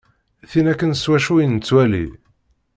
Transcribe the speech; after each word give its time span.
Tin 0.49 0.69
akken 0.71 0.91
s 0.95 1.03
wacu 1.09 1.33
i 1.43 1.45
nettwali. 1.47 2.05